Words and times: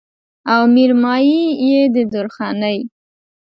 او 0.53 0.61
مېرمايي 0.75 1.43
يې 1.67 1.81
د 1.95 1.95
درخانۍ 2.13 2.77